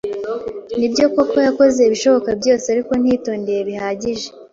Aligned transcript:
Nibyo 0.77 1.05
koko 1.13 1.37
yakoze 1.47 1.79
ibishoboka 1.83 2.29
byose, 2.39 2.65
ariko 2.73 2.91
ntiyitondeye 2.97 3.61
bihagije. 3.69 4.27